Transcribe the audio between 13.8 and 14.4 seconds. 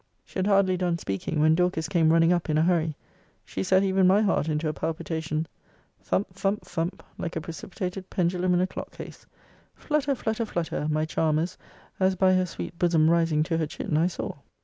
I saw.